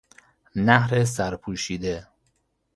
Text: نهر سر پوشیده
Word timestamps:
نهر 0.55 1.05
سر 1.05 1.35
پوشیده 1.35 2.07